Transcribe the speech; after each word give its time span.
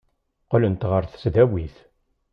Qqlent 0.43 0.87
ɣer 0.91 1.03
tesdawit. 1.05 1.75